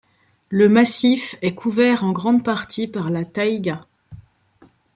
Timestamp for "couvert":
1.53-2.03